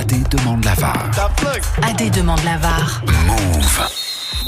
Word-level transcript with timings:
AD 0.00 0.30
demande 0.30 0.64
la 0.64 0.72
VAR. 0.76 1.10
AD 1.82 2.10
demande 2.10 2.42
la 2.42 2.56
VAR. 2.56 3.02
Move. 3.26 3.90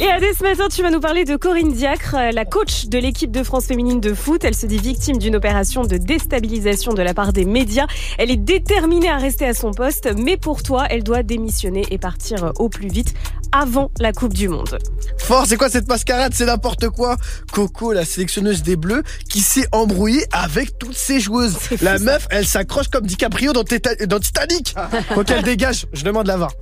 Et 0.00 0.10
Adé, 0.10 0.32
ce 0.32 0.42
matin, 0.42 0.68
tu 0.74 0.80
vas 0.80 0.90
nous 0.90 1.00
parler 1.00 1.26
de 1.26 1.36
Corinne 1.36 1.70
Diacre, 1.70 2.14
euh, 2.14 2.30
la 2.30 2.46
coach 2.46 2.86
de 2.86 2.98
l'équipe 2.98 3.30
de 3.30 3.42
France 3.42 3.66
féminine 3.66 4.00
de 4.00 4.14
foot. 4.14 4.42
Elle 4.44 4.54
se 4.54 4.64
dit 4.64 4.78
victime 4.78 5.18
d'une 5.18 5.36
opération 5.36 5.82
de 5.82 5.98
déstabilisation 5.98 6.94
de 6.94 7.02
la 7.02 7.12
part 7.12 7.34
des 7.34 7.44
médias. 7.44 7.86
Elle 8.16 8.30
est 8.30 8.38
déterminée 8.38 9.10
à 9.10 9.18
rester 9.18 9.44
à 9.44 9.52
son 9.52 9.72
poste, 9.72 10.08
mais 10.16 10.38
pour 10.38 10.62
toi, 10.62 10.86
elle 10.88 11.02
doit 11.02 11.22
démissionner 11.22 11.84
et 11.90 11.98
partir 11.98 12.44
euh, 12.44 12.50
au 12.58 12.70
plus 12.70 12.88
vite 12.88 13.12
avant 13.52 13.90
la 14.00 14.12
Coupe 14.12 14.32
du 14.34 14.48
Monde. 14.48 14.78
Fort, 15.18 15.44
c'est 15.46 15.56
quoi 15.56 15.68
cette 15.68 15.88
mascarade? 15.88 16.32
C'est 16.34 16.46
n'importe 16.46 16.88
quoi. 16.88 17.16
Coco, 17.52 17.92
la 17.92 18.04
sélectionneuse 18.04 18.62
des 18.62 18.76
Bleus, 18.76 19.02
qui 19.28 19.40
s'est 19.40 19.66
embrouillée 19.72 20.24
avec 20.32 20.78
toutes 20.78 20.96
ses 20.96 21.20
joueuses. 21.20 21.56
La 21.80 21.98
meuf, 21.98 22.26
elle 22.30 22.46
s'accroche 22.46 22.88
comme 22.88 23.06
DiCaprio 23.06 23.52
dans, 23.52 23.62
Tita- 23.64 24.06
dans 24.06 24.18
Titanic. 24.20 24.74
Faut 25.14 25.24
qu'elle 25.24 25.42
dégage. 25.42 25.86
Je 25.92 26.02
demande 26.04 26.26
la 26.26 26.36
VAR. 26.36 26.52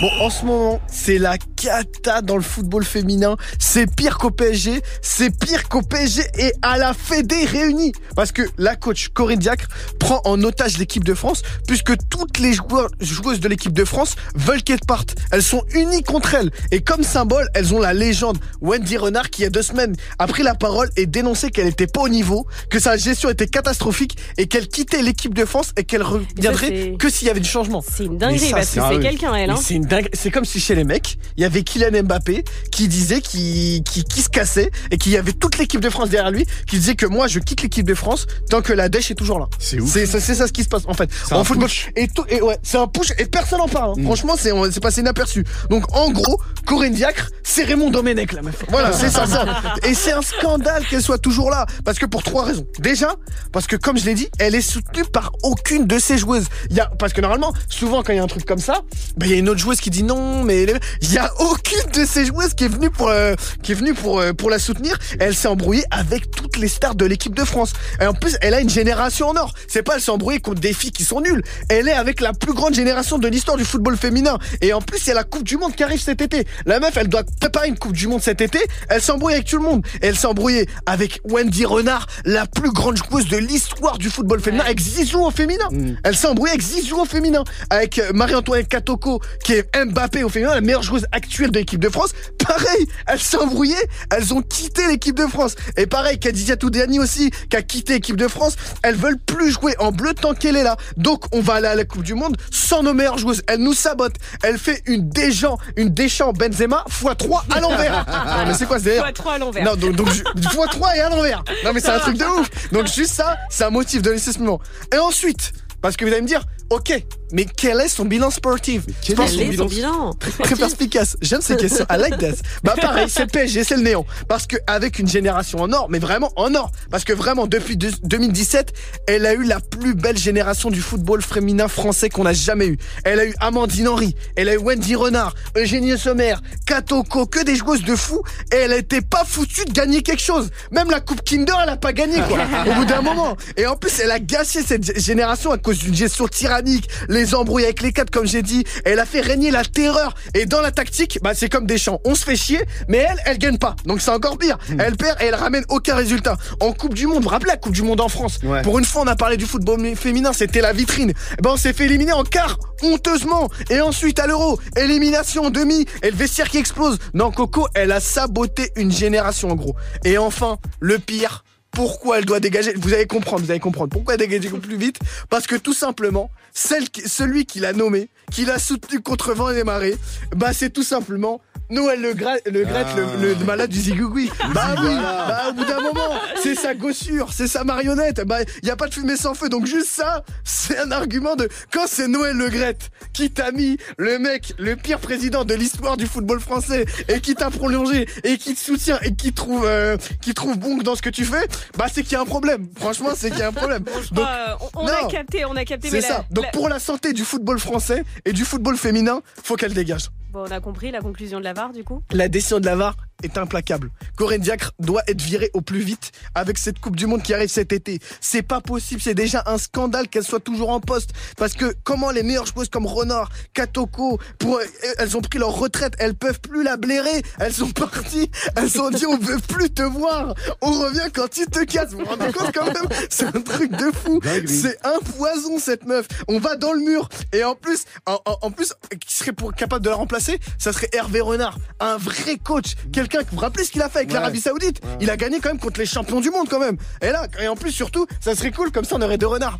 Bon, 0.00 0.08
en 0.20 0.30
ce 0.30 0.44
moment, 0.44 0.80
c'est 0.90 1.18
la 1.18 1.36
cata 1.68 2.20
dans 2.22 2.36
le 2.36 2.42
football 2.42 2.84
féminin. 2.84 3.36
C'est 3.58 3.86
pire 3.94 4.18
qu'au 4.18 4.30
PSG. 4.30 4.82
C'est 5.02 5.30
pire 5.36 5.68
qu'au 5.68 5.82
PSG 5.82 6.22
et 6.38 6.52
à 6.62 6.76
la 6.78 6.92
Fédé 6.94 7.44
réunie. 7.46 7.92
Parce 8.16 8.32
que 8.32 8.42
la 8.58 8.76
coach 8.76 9.08
Corinne 9.08 9.38
Diacre 9.38 9.68
prend 9.98 10.20
en 10.24 10.42
otage 10.42 10.78
l'équipe 10.78 11.04
de 11.04 11.14
France, 11.14 11.42
puisque 11.66 11.92
toutes 12.10 12.38
les 12.38 12.52
joueurs, 12.52 12.88
joueuses 13.00 13.40
de 13.40 13.48
l'équipe 13.48 13.72
de 13.72 13.84
France 13.84 14.16
veulent 14.34 14.62
qu'elles 14.62 14.80
partent. 14.86 15.14
Elles 15.32 15.42
sont 15.42 15.62
unies 15.74 16.02
contre 16.02 16.34
elles. 16.34 16.50
Et 16.70 16.80
comme 16.82 17.02
symbole, 17.02 17.48
elles 17.54 17.74
ont 17.74 17.80
la 17.80 17.94
légende 17.94 18.38
Wendy 18.60 18.96
Renard 18.96 19.30
qui, 19.30 19.42
il 19.42 19.44
y 19.44 19.46
a 19.46 19.50
deux 19.50 19.62
semaines, 19.62 19.94
a 20.18 20.26
pris 20.26 20.42
la 20.42 20.54
parole 20.54 20.88
et 20.96 21.06
dénoncé 21.06 21.50
qu'elle 21.50 21.66
était 21.68 21.86
pas 21.86 22.02
au 22.02 22.08
niveau, 22.08 22.46
que 22.70 22.78
sa 22.78 22.96
gestion 22.96 23.30
était 23.30 23.46
catastrophique 23.48 24.16
et 24.38 24.46
qu'elle 24.46 24.68
quittait 24.68 25.02
l'équipe 25.02 25.34
de 25.34 25.44
France 25.44 25.72
et 25.76 25.84
qu'elle 25.84 26.02
reviendrait 26.02 26.94
que 26.98 27.08
s'il 27.08 27.26
y 27.26 27.30
avait 27.30 27.40
du 27.40 27.48
changement. 27.48 27.82
C'est 27.96 28.04
une 28.04 28.18
dinguerie 28.18 28.38
ça, 28.50 28.56
parce 28.56 28.70
que 28.70 28.80
c'est- 28.88 29.00
quelqu'un, 29.00 29.34
elle. 29.34 29.50
Hein. 29.50 29.58
C'est 29.62 29.74
une 29.74 29.84
dingue. 29.86 30.08
C'est 30.12 30.30
comme 30.30 30.44
si 30.44 30.60
chez 30.60 30.74
les 30.74 30.84
mecs, 30.84 31.16
il 31.36 31.42
y 31.42 31.44
avait 31.44 31.53
Kylian 31.62 32.02
Mbappé 32.02 32.44
qui 32.72 32.88
disait 32.88 33.20
qu'il 33.20 33.82
qui, 33.84 34.04
qui 34.04 34.22
se 34.22 34.28
cassait 34.28 34.70
et 34.90 34.98
qu'il 34.98 35.12
y 35.12 35.16
avait 35.16 35.32
toute 35.32 35.58
l'équipe 35.58 35.80
de 35.80 35.90
France 35.90 36.10
derrière 36.10 36.30
lui 36.30 36.46
qui 36.66 36.78
disait 36.78 36.94
que 36.96 37.06
moi 37.06 37.28
je 37.28 37.38
quitte 37.38 37.62
l'équipe 37.62 37.86
de 37.86 37.94
France 37.94 38.26
tant 38.50 38.62
que 38.62 38.72
la 38.72 38.88
dèche 38.88 39.10
est 39.10 39.14
toujours 39.14 39.38
là. 39.38 39.46
C'est 39.58 39.78
ouf. 39.80 39.90
C'est 39.92 40.06
ça, 40.06 40.46
ce 40.46 40.52
qui 40.52 40.64
se 40.64 40.68
passe 40.68 40.82
en 40.86 40.94
fait. 40.94 41.08
C'est 41.26 41.34
En 41.34 41.40
un 41.40 41.44
football 41.44 41.68
push. 41.68 41.90
et 41.96 42.08
tout 42.08 42.24
et 42.28 42.40
ouais, 42.40 42.58
c'est 42.62 42.78
un 42.78 42.86
push 42.86 43.12
et 43.18 43.26
personne 43.26 43.60
en 43.60 43.68
parle. 43.68 43.90
hein. 43.90 43.94
Mm. 43.98 44.04
Franchement, 44.04 44.34
c'est 44.38 44.80
passé 44.80 45.00
inaperçu. 45.00 45.44
Donc 45.70 45.84
en 45.94 46.10
gros, 46.10 46.40
Corinne 46.66 46.92
Diacre, 46.94 47.30
c'est 47.42 47.64
Raymond 47.64 47.90
Domenech 47.90 48.32
la 48.32 48.42
meuf. 48.42 48.56
Voilà, 48.68 48.92
c'est 48.92 49.10
ça 49.10 49.26
ça. 49.26 49.46
Et 49.84 49.94
c'est 49.94 50.12
un 50.12 50.22
scandale 50.22 50.84
qu'elle 50.86 51.02
soit 51.02 51.18
toujours 51.18 51.50
là 51.50 51.66
parce 51.84 51.98
que 51.98 52.06
pour 52.06 52.22
trois 52.22 52.44
raisons. 52.44 52.66
Déjà, 52.78 53.14
parce 53.52 53.66
que 53.66 53.76
comme 53.76 53.98
je 53.98 54.04
l'ai 54.06 54.14
dit, 54.14 54.28
elle 54.38 54.54
est 54.54 54.60
soutenue 54.60 55.04
par 55.04 55.32
aucune 55.42 55.86
de 55.86 55.98
ses 55.98 56.18
joueuses. 56.18 56.46
Il 56.70 56.76
y 56.76 56.80
a 56.80 56.86
parce 56.98 57.12
que 57.12 57.20
normalement, 57.20 57.52
souvent 57.68 58.02
quand 58.02 58.12
il 58.12 58.16
y 58.16 58.18
a 58.18 58.22
un 58.22 58.26
truc 58.28 58.44
comme 58.44 58.58
ça, 58.58 58.82
ben 59.16 59.26
il 59.26 59.32
y 59.32 59.34
a 59.34 59.38
une 59.38 59.48
autre 59.48 59.60
joueuse 59.60 59.80
qui 59.80 59.90
dit 59.90 60.02
non, 60.02 60.42
mais 60.44 60.66
il 61.02 61.12
y 61.12 61.18
a 61.18 61.30
aucune 61.44 61.90
de 61.92 62.04
ces 62.04 62.24
joueuses 62.24 62.54
qui 62.54 62.64
est 62.64 62.68
venue 62.68 62.90
pour 62.90 63.08
euh, 63.08 63.34
qui 63.62 63.72
est 63.72 63.74
venue 63.74 63.94
pour 63.94 64.20
euh, 64.20 64.32
pour 64.32 64.50
la 64.50 64.58
soutenir. 64.58 64.98
Elle 65.20 65.34
s'est 65.34 65.48
embrouillée 65.48 65.84
avec 65.90 66.30
toutes 66.30 66.56
les 66.56 66.68
stars 66.68 66.94
de 66.94 67.04
l'équipe 67.04 67.34
de 67.34 67.44
France. 67.44 67.72
Et 68.00 68.06
en 68.06 68.14
plus, 68.14 68.36
elle 68.40 68.54
a 68.54 68.60
une 68.60 68.70
génération 68.70 69.28
en 69.28 69.36
or. 69.36 69.54
C'est 69.68 69.82
pas 69.82 69.96
elle 69.96 70.00
s'est 70.00 70.10
embrouillée 70.10 70.40
contre 70.40 70.60
des 70.60 70.72
filles 70.72 70.92
qui 70.92 71.04
sont 71.04 71.20
nulles. 71.20 71.42
Elle 71.68 71.88
est 71.88 71.92
avec 71.92 72.20
la 72.20 72.32
plus 72.32 72.54
grande 72.54 72.74
génération 72.74 73.18
de 73.18 73.28
l'histoire 73.28 73.56
du 73.56 73.64
football 73.64 73.96
féminin. 73.96 74.38
Et 74.60 74.72
en 74.72 74.80
plus, 74.80 75.04
il 75.04 75.08
y 75.08 75.10
a 75.10 75.14
la 75.14 75.24
Coupe 75.24 75.44
du 75.44 75.56
Monde 75.56 75.74
qui 75.74 75.84
arrive 75.84 76.00
cet 76.00 76.22
été. 76.22 76.46
La 76.66 76.80
meuf, 76.80 76.96
elle 76.96 77.08
doit 77.08 77.24
préparer 77.40 77.68
une 77.68 77.78
Coupe 77.78 77.92
du 77.92 78.08
Monde 78.08 78.22
cet 78.22 78.40
été. 78.40 78.58
Elle 78.88 79.02
s'embrouille 79.02 79.34
avec 79.34 79.46
tout 79.46 79.58
le 79.58 79.64
monde. 79.64 79.86
Et 80.00 80.06
elle 80.06 80.16
s'est 80.16 80.26
embrouillée 80.26 80.68
avec 80.86 81.20
Wendy 81.24 81.66
Renard, 81.66 82.06
la 82.24 82.46
plus 82.46 82.72
grande 82.72 82.96
joueuse 82.96 83.28
de 83.28 83.36
l'histoire 83.36 83.98
du 83.98 84.08
football 84.08 84.40
féminin, 84.40 84.64
avec 84.64 84.80
Zizou 84.80 85.20
au 85.20 85.30
féminin. 85.30 85.68
Elle 86.04 86.16
s'est 86.16 86.28
embrouillée 86.28 86.52
avec 86.52 86.62
Zizou 86.62 87.00
au 87.00 87.04
féminin. 87.04 87.44
Avec 87.70 87.98
euh, 87.98 88.12
Marie-Antoinette 88.14 88.68
Katoko, 88.68 89.20
qui 89.44 89.54
est 89.54 89.68
Mbappé 89.84 90.24
au 90.24 90.28
féminin, 90.28 90.54
la 90.54 90.60
meilleure 90.60 90.82
joueuse 90.82 91.06
actuelle 91.12 91.33
de 91.42 91.58
l'équipe 91.58 91.80
de 91.80 91.88
France. 91.88 92.12
Pareil, 92.46 92.86
elles 93.06 93.20
s'est 93.20 93.36
embrouillées. 93.36 93.74
Elles 94.10 94.32
ont 94.34 94.42
quitté 94.42 94.86
l'équipe 94.88 95.16
de 95.16 95.26
France. 95.26 95.54
Et 95.76 95.86
pareil, 95.86 96.18
Khadija 96.18 96.56
Toudani 96.56 96.98
aussi, 96.98 97.30
qui 97.50 97.56
a 97.56 97.62
quitté 97.62 97.94
l'équipe 97.94 98.16
de 98.16 98.28
France. 98.28 98.56
Elles 98.82 98.96
veulent 98.96 99.18
plus 99.18 99.50
jouer 99.52 99.74
en 99.78 99.92
bleu 99.92 100.14
tant 100.14 100.34
qu'elle 100.34 100.56
est 100.56 100.62
là. 100.62 100.76
Donc, 100.96 101.24
on 101.32 101.40
va 101.40 101.54
aller 101.54 101.66
à 101.68 101.74
la 101.74 101.84
Coupe 101.84 102.02
du 102.02 102.14
Monde 102.14 102.36
sans 102.50 102.82
nos 102.82 102.94
meilleures 102.94 103.18
joueuses. 103.18 103.42
Elle 103.46 103.60
nous 103.60 103.74
sabote. 103.74 104.14
Elle 104.42 104.58
fait 104.58 104.82
une 104.86 105.08
Deschamps, 105.08 105.58
une 105.76 105.90
Deschamps 105.90 106.32
Benzema 106.32 106.84
x3 106.88 107.42
à 107.50 107.60
l'envers. 107.60 108.04
Non, 108.34 108.46
mais 108.46 108.54
c'est 108.54 108.66
quoi 108.66 108.78
ce 108.78 108.84
délire 108.84 109.02
Fois 109.02 109.12
trois 109.12 109.32
à 109.34 109.38
l'envers. 109.38 109.64
non, 109.64 109.76
donc, 109.76 109.96
donc 109.96 110.10
ju- 110.10 110.22
fois 110.52 110.66
3 110.66 110.96
et 110.96 111.00
à 111.00 111.08
l'envers. 111.08 111.42
Non, 111.64 111.72
mais 111.72 111.80
c'est 111.80 111.90
un 111.90 111.98
truc 111.98 112.16
de 112.16 112.24
ouf. 112.24 112.48
Donc, 112.72 112.86
juste 112.86 113.14
ça, 113.14 113.36
c'est 113.50 113.64
un 113.64 113.70
motif 113.70 114.02
de 114.02 114.10
licenciement. 114.10 114.60
Et 114.92 114.98
ensuite, 114.98 115.52
parce 115.80 115.96
que 115.96 116.04
vous 116.04 116.12
allez 116.12 116.22
me 116.22 116.26
dire, 116.26 116.42
ok, 116.70 117.04
mais 117.34 117.44
quel 117.44 117.80
est 117.80 117.88
son 117.88 118.06
bilan 118.06 118.30
sportif 118.30 118.82
quel 119.02 119.16
Sport- 119.16 119.26
est 119.26 119.28
son 119.30 119.36
Quel 119.38 119.52
est 119.52 119.56
son 119.58 119.64
bilan 119.66 120.14
Très 120.42 120.56
perspicace. 120.56 121.16
J'aime 121.20 121.40
ces 121.42 121.56
questions. 121.56 121.84
I 121.90 121.98
like 121.98 122.16
that. 122.18 122.36
Bah 122.62 122.74
pareil, 122.80 123.08
c'est 123.10 123.30
PSG, 123.30 123.64
c'est 123.64 123.76
le 123.76 123.82
néant. 123.82 124.06
Parce 124.28 124.46
que 124.46 124.56
avec 124.66 124.98
une 124.98 125.08
génération 125.08 125.58
en 125.60 125.72
or, 125.72 125.88
mais 125.90 125.98
vraiment 125.98 126.32
en 126.36 126.54
or. 126.54 126.70
Parce 126.90 127.04
que 127.04 127.12
vraiment, 127.12 127.46
depuis 127.46 127.76
deux- 127.76 127.90
2017, 128.04 128.72
elle 129.06 129.26
a 129.26 129.34
eu 129.34 129.42
la 129.44 129.60
plus 129.60 129.94
belle 129.94 130.16
génération 130.16 130.70
du 130.70 130.80
football 130.80 131.20
féminin 131.20 131.68
français 131.68 132.08
qu'on 132.08 132.24
a 132.24 132.32
jamais 132.32 132.68
eu. 132.68 132.78
Elle 133.04 133.20
a 133.20 133.24
eu 133.26 133.34
Amandine 133.40 133.88
Henry, 133.88 134.14
elle 134.36 134.48
a 134.48 134.54
eu 134.54 134.58
Wendy 134.58 134.94
Renard, 134.94 135.34
Eugénie 135.56 135.98
Sommer, 135.98 136.36
Katoko, 136.66 137.26
que 137.26 137.44
des 137.44 137.56
joueuses 137.56 137.82
de 137.84 137.96
fou. 137.96 138.22
Et 138.52 138.56
elle 138.56 138.72
était 138.72 139.00
pas 139.02 139.24
foutue 139.26 139.64
de 139.64 139.72
gagner 139.72 140.02
quelque 140.02 140.22
chose. 140.22 140.50
Même 140.70 140.90
la 140.90 141.00
Coupe 141.00 141.22
Kinder, 141.24 141.54
elle 141.62 141.68
a 141.70 141.76
pas 141.76 141.92
gagné, 141.92 142.18
quoi. 142.28 142.38
Au 142.70 142.74
bout 142.74 142.84
d'un 142.84 143.02
moment. 143.02 143.36
Et 143.56 143.66
en 143.66 143.76
plus, 143.76 143.98
elle 144.00 144.10
a 144.10 144.18
gâché 144.20 144.62
cette 144.62 144.84
gé- 144.84 144.98
génération 145.04 145.50
à 145.52 145.58
cause 145.58 145.78
d'une 145.78 145.94
gestion 145.94 146.28
tyrannique, 146.28 146.88
les 147.08 147.23
embrouilles 147.32 147.64
avec 147.64 147.80
les 147.80 147.92
quatre, 147.92 148.10
comme 148.10 148.26
j'ai 148.26 148.42
dit. 148.42 148.64
Elle 148.84 148.98
a 148.98 149.06
fait 149.06 149.20
régner 149.20 149.50
la 149.50 149.64
terreur. 149.64 150.14
Et 150.34 150.46
dans 150.46 150.60
la 150.60 150.72
tactique, 150.72 151.20
bah, 151.22 151.32
c'est 151.34 151.48
comme 151.48 151.66
des 151.66 151.78
champs. 151.78 152.00
On 152.04 152.14
se 152.14 152.24
fait 152.24 152.36
chier, 152.36 152.60
mais 152.88 152.98
elle, 152.98 153.20
elle 153.24 153.38
gagne 153.38 153.58
pas. 153.58 153.76
Donc 153.86 154.00
c'est 154.00 154.10
encore 154.10 154.36
pire. 154.36 154.58
Elle 154.78 154.96
perd 154.96 155.22
et 155.22 155.26
elle 155.26 155.34
ramène 155.36 155.64
aucun 155.68 155.94
résultat. 155.94 156.36
En 156.60 156.72
Coupe 156.72 156.94
du 156.94 157.06
Monde, 157.06 157.18
vous 157.18 157.22
vous 157.22 157.28
rappelez 157.28 157.50
la 157.52 157.56
Coupe 157.56 157.72
du 157.72 157.82
Monde 157.82 158.00
en 158.00 158.08
France? 158.08 158.38
Ouais. 158.42 158.62
Pour 158.62 158.78
une 158.78 158.84
fois, 158.84 159.02
on 159.02 159.06
a 159.06 159.16
parlé 159.16 159.36
du 159.36 159.46
football 159.46 159.94
féminin, 159.94 160.32
c'était 160.32 160.60
la 160.60 160.72
vitrine. 160.72 161.12
Ben, 161.40 161.50
on 161.50 161.56
s'est 161.56 161.72
fait 161.72 161.84
éliminer 161.84 162.12
en 162.12 162.24
quart, 162.24 162.58
honteusement. 162.82 163.48
Et 163.70 163.80
ensuite, 163.80 164.18
à 164.18 164.26
l'euro, 164.26 164.58
élimination 164.76 165.44
en 165.44 165.50
demi, 165.50 165.86
et 166.02 166.10
le 166.10 166.16
vestiaire 166.16 166.48
qui 166.48 166.58
explose. 166.58 166.98
Non, 167.12 167.30
Coco, 167.30 167.68
elle 167.74 167.92
a 167.92 168.00
saboté 168.00 168.72
une 168.76 168.90
génération, 168.90 169.50
en 169.50 169.54
gros. 169.54 169.76
Et 170.04 170.18
enfin, 170.18 170.58
le 170.80 170.98
pire, 170.98 171.44
pourquoi 171.74 172.18
elle 172.18 172.24
doit 172.24 172.40
dégager 172.40 172.72
Vous 172.74 172.94
allez 172.94 173.06
comprendre, 173.06 173.44
vous 173.44 173.50
allez 173.50 173.60
comprendre. 173.60 173.90
Pourquoi 173.90 174.16
dégager 174.16 174.48
plus 174.48 174.76
vite 174.76 174.98
Parce 175.28 175.46
que 175.46 175.56
tout 175.56 175.74
simplement, 175.74 176.30
celui 176.52 177.46
qui 177.46 177.60
l'a 177.60 177.72
nommé, 177.72 178.08
qui 178.30 178.44
l'a 178.44 178.58
soutenu 178.58 179.00
contre 179.00 179.34
vent 179.34 179.50
et 179.50 179.64
marée, 179.64 179.96
bah 180.36 180.52
c'est 180.52 180.70
tout 180.70 180.82
simplement 180.82 181.40
Noël 181.70 182.00
Le 182.00 182.12
Gret, 182.14 182.42
le, 182.50 182.64
Gret, 182.64 182.84
le, 183.20 183.34
le 183.34 183.44
malade 183.44 183.70
du 183.70 183.80
zigougoui. 183.80 184.30
Bah 184.54 184.74
oui, 184.80 184.94
bah 184.96 185.44
au 185.48 185.52
bout 185.54 185.64
d'un 185.64 185.80
moment, 185.80 186.10
c'est 186.42 186.54
sa 186.54 186.74
gossure, 186.74 187.32
c'est 187.32 187.46
sa 187.48 187.64
marionnette. 187.64 188.20
Bah 188.26 188.38
y 188.62 188.70
a 188.70 188.76
pas 188.76 188.86
de 188.86 188.94
fumée 188.94 189.16
sans 189.16 189.34
feu, 189.34 189.48
donc 189.48 189.66
juste 189.66 189.88
ça, 189.88 190.22
c'est 190.44 190.78
un 190.78 190.90
argument 190.92 191.36
de 191.36 191.48
quand 191.72 191.86
c'est 191.86 192.06
Noël 192.08 192.36
Le 192.36 192.48
Gret 192.50 192.76
qui 193.12 193.30
t'a 193.30 193.50
mis 193.50 193.78
le 193.96 194.18
mec, 194.18 194.52
le 194.58 194.76
pire 194.76 194.98
président 194.98 195.44
de 195.44 195.54
l'histoire 195.54 195.96
du 195.96 196.06
football 196.06 196.40
français 196.40 196.84
et 197.08 197.20
qui 197.20 197.34
t'a 197.34 197.50
prolongé 197.50 198.06
et 198.24 198.36
qui 198.36 198.54
te 198.54 198.60
soutient 198.60 198.98
et 199.02 199.14
qui 199.14 199.32
trouve, 199.32 199.64
euh, 199.66 199.96
qui 200.20 200.34
trouve 200.34 200.58
bon 200.58 200.76
dans 200.78 200.96
ce 200.96 201.02
que 201.02 201.10
tu 201.10 201.24
fais, 201.24 201.46
bah 201.78 201.86
c'est 201.92 202.02
qu'il 202.02 202.12
y 202.12 202.16
a 202.16 202.20
un 202.20 202.24
problème. 202.26 202.68
Franchement, 202.78 203.10
c'est 203.16 203.30
qu'il 203.30 203.38
y 203.40 203.42
a 203.42 203.48
un 203.48 203.52
problème. 203.52 203.84
Donc 204.12 204.26
Euh, 204.26 204.54
on 204.74 204.84
on 204.84 204.86
a 204.86 205.08
capté, 205.10 205.44
on 205.44 205.56
a 205.56 205.64
capté. 205.64 205.88
mais 205.90 206.00
c'est 206.00 206.08
la- 206.08 206.14
ça. 206.16 206.24
Donc 206.30 206.44
la- 206.44 206.50
pour 206.50 206.68
la 206.68 206.78
santé 206.78 207.12
du 207.12 207.24
football 207.24 207.58
français 207.58 208.04
et 208.24 208.32
du 208.32 208.44
football 208.44 208.76
féminin, 208.76 209.22
faut 209.42 209.56
qu'elle 209.56 209.72
dégage. 209.74 210.08
On 210.36 210.50
a 210.50 210.58
compris 210.60 210.90
la 210.90 211.00
conclusion 211.00 211.38
de 211.38 211.44
la 211.44 211.52
VAR 211.52 211.72
du 211.72 211.84
coup? 211.84 212.02
La 212.10 212.28
décision 212.28 212.58
de 212.58 212.66
la 212.66 212.74
VAR? 212.74 212.96
Est 213.24 213.38
implacable. 213.38 213.90
Corinne 214.16 214.40
Diacre 214.40 214.72
doit 214.78 215.02
être 215.08 215.20
virée 215.20 215.50
au 215.54 215.60
plus 215.60 215.80
vite 215.80 216.12
avec 216.34 216.58
cette 216.58 216.78
Coupe 216.78 216.96
du 216.96 217.06
Monde 217.06 217.22
qui 217.22 217.34
arrive 217.34 217.48
cet 217.48 217.72
été. 217.72 217.98
C'est 218.20 218.42
pas 218.42 218.60
possible, 218.60 219.00
c'est 219.00 219.14
déjà 219.14 219.42
un 219.46 219.58
scandale 219.58 220.08
qu'elle 220.08 220.24
soit 220.24 220.40
toujours 220.40 220.70
en 220.70 220.80
poste. 220.80 221.10
Parce 221.36 221.54
que 221.54 221.74
comment 221.84 222.10
les 222.10 222.22
meilleures 222.22 222.46
joueuses 222.46 222.68
comme 222.68 222.86
Renard, 222.86 223.30
Katoko, 223.52 224.18
pour, 224.38 224.60
elles 224.98 225.16
ont 225.16 225.20
pris 225.20 225.38
leur 225.38 225.50
retraite, 225.50 225.94
elles 225.98 226.14
peuvent 226.14 226.40
plus 226.40 226.62
la 226.62 226.76
blairer. 226.76 227.22
Elles 227.40 227.54
sont 227.54 227.70
parties, 227.70 228.30
elles 228.56 228.80
ont 228.80 228.90
dit 228.90 229.06
on 229.06 229.18
veut 229.18 229.38
plus 229.38 229.70
te 229.70 229.82
voir. 229.82 230.34
On 230.60 230.70
revient 230.70 231.10
quand 231.12 231.28
tu 231.28 231.46
te 231.46 231.64
casses. 231.64 231.92
Vous 231.92 231.98
vous 231.98 232.04
rendez 232.04 232.32
compte 232.32 232.52
quand 232.52 232.66
même? 232.66 232.88
C'est 233.10 233.26
un 233.26 233.40
truc 233.40 233.70
de 233.72 233.90
fou. 233.92 234.20
C'est 234.46 234.78
un 234.84 234.98
poison 235.16 235.58
cette 235.58 235.86
meuf. 235.86 236.06
On 236.28 236.38
va 236.38 236.56
dans 236.56 236.72
le 236.72 236.80
mur. 236.80 237.08
Et 237.32 237.44
en 237.44 237.54
plus, 237.54 237.84
en 238.06 238.50
plus, 238.50 238.72
qui 239.00 239.14
serait 239.14 239.32
pour, 239.32 239.54
capable 239.54 239.84
de 239.84 239.90
la 239.90 239.96
remplacer? 239.96 240.38
Ça 240.58 240.72
serait 240.72 240.88
Hervé 240.92 241.20
Renard, 241.20 241.58
un 241.80 241.96
vrai 241.96 242.36
coach, 242.36 242.74
quelqu'un 242.92 243.13
vous 243.22 243.36
vous 243.36 243.38
rappelez 243.40 243.64
ce 243.64 243.70
qu'il 243.72 243.82
a 243.82 243.88
fait 243.88 243.98
avec 243.98 244.08
Ouais. 244.10 244.14
l'Arabie 244.14 244.40
Saoudite 244.40 244.80
Il 245.00 245.10
a 245.10 245.16
gagné 245.16 245.40
quand 245.40 245.48
même 245.50 245.58
contre 245.58 245.80
les 245.80 245.86
champions 245.86 246.20
du 246.20 246.30
monde 246.30 246.48
quand 246.48 246.58
même. 246.60 246.76
Et 247.02 247.10
là, 247.10 247.26
et 247.40 247.48
en 247.48 247.56
plus 247.56 247.72
surtout, 247.72 248.06
ça 248.20 248.34
serait 248.34 248.50
cool 248.52 248.70
comme 248.72 248.84
ça 248.84 248.96
on 248.96 249.02
aurait 249.02 249.18
deux 249.18 249.26
renards. 249.26 249.58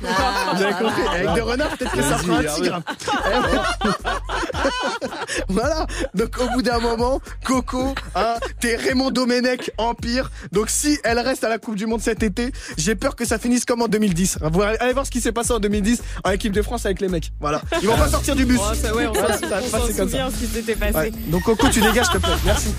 Vous 0.00 0.62
avez 0.62 0.72
compris? 0.72 1.02
Avec 1.14 1.32
deux 1.34 1.42
renards, 1.42 1.76
peut-être 1.76 1.92
que 1.92 2.02
ça 2.02 2.18
fera 2.18 2.38
un 2.38 2.44
tigre. 2.44 2.82
voilà. 5.52 5.86
Donc 6.14 6.38
au 6.40 6.48
bout 6.54 6.62
d'un 6.62 6.78
moment, 6.78 7.20
Coco, 7.44 7.94
hein, 8.14 8.34
t'es 8.60 8.76
Raymond 8.76 9.10
Domenech 9.10 9.70
Empire. 9.78 10.30
Donc 10.52 10.70
si 10.70 10.98
elle 11.04 11.18
reste 11.18 11.44
à 11.44 11.48
la 11.48 11.58
Coupe 11.58 11.76
du 11.76 11.86
Monde 11.86 12.00
cet 12.00 12.22
été, 12.22 12.52
j'ai 12.76 12.94
peur 12.94 13.16
que 13.16 13.24
ça 13.24 13.38
finisse 13.38 13.64
comme 13.64 13.82
en 13.82 13.88
2010. 13.88 14.38
Vous 14.52 14.62
allez 14.62 14.92
voir 14.92 15.06
ce 15.06 15.10
qui 15.10 15.20
s'est 15.20 15.32
passé 15.32 15.52
en 15.52 15.60
2010 15.60 16.02
en 16.24 16.30
équipe 16.30 16.52
de 16.52 16.62
France 16.62 16.86
avec 16.86 17.00
les 17.00 17.08
mecs. 17.08 17.32
Voilà. 17.40 17.62
Ils 17.82 17.88
vont 17.88 17.96
pas 17.96 18.08
sortir 18.08 18.36
du 18.36 18.44
bus. 18.44 18.58
Oh, 18.62 18.74
ça, 18.74 18.94
ouais, 18.94 19.06
on 19.06 19.14
s'en 19.14 19.20
Voilà, 19.20 19.38
ça 19.38 19.46
va 19.46 19.58
on 19.60 19.64
se 19.64 19.68
s'en 19.70 19.78
passer 19.78 19.94
comme 19.94 20.08
ça. 20.08 20.18
souvient 20.18 20.30
ce 20.30 20.36
qui 20.36 20.46
s'était 20.46 20.74
passé. 20.76 20.94
Ouais. 20.94 21.12
Donc 21.28 21.42
Coco, 21.42 21.68
tu 21.68 21.80
dégages, 21.80 22.06
s'il 22.06 22.14
te 22.14 22.18
plaît. 22.18 22.32
Merci. 22.44 22.74